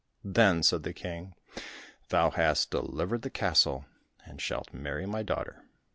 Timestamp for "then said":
0.25-0.81